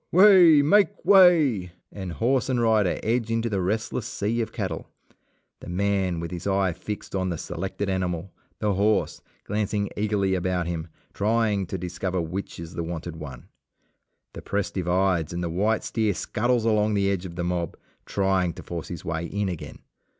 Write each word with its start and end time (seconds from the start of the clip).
Way! 0.11 0.63
make 0.63 1.05
way! 1.05 1.73
and 1.91 2.13
horse 2.13 2.49
and 2.49 2.59
rider 2.59 2.99
edge 3.03 3.29
into 3.29 3.51
the 3.51 3.61
restless 3.61 4.07
sea 4.07 4.41
of 4.41 4.51
cattle, 4.51 4.89
the 5.59 5.69
man 5.69 6.19
with 6.19 6.31
his 6.31 6.47
eye 6.47 6.73
fixed 6.73 7.13
on 7.15 7.29
the 7.29 7.37
selected 7.37 7.87
animal, 7.87 8.31
the 8.57 8.73
horse, 8.73 9.21
glancing 9.43 9.89
eagerly 9.95 10.33
about 10.33 10.65
him, 10.65 10.87
trying 11.13 11.67
to 11.67 11.77
discover 11.77 12.19
which 12.19 12.59
is 12.59 12.73
the 12.73 12.81
wanted 12.81 13.17
one. 13.17 13.47
The 14.33 14.41
press 14.41 14.71
divides 14.71 15.33
and 15.33 15.43
the 15.43 15.51
white 15.51 15.83
steer 15.83 16.15
scuttles 16.15 16.65
along 16.65 16.95
the 16.95 17.11
edge 17.11 17.27
of 17.27 17.35
the 17.35 17.43
mob 17.43 17.77
trying 18.07 18.53
to 18.53 18.63
force 18.63 18.87
his 18.87 19.05
way 19.05 19.27
in 19.27 19.49
again. 19.49 19.81